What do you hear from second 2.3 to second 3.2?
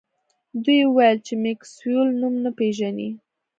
نه پیژني